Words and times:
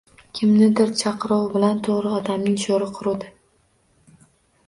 Kimningdir 0.37 0.93
chaquvi 1.01 1.35
bilan 1.51 1.83
to‘g‘ri 1.87 2.15
odamning 2.21 2.57
sho‘ri 2.63 2.87
quridi 2.95 3.29